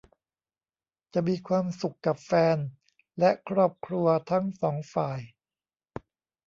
[1.13, 2.57] จะมีความสุขกับแฟน
[3.19, 5.19] และครอบครัวทั้งสองฝ่าย